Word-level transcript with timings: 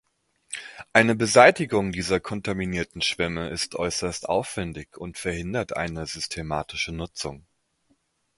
Eine 0.93 1.13
Beseitigung 1.13 1.91
dieser 1.91 2.19
kontaminierten 2.19 3.03
Schlämme 3.03 3.49
ist 3.49 3.75
äußerst 3.75 4.27
aufwändig 4.27 4.97
und 4.97 5.19
verhindert 5.19 5.77
eine 5.77 6.07
systematische 6.07 6.91
Nutzung. 6.91 7.45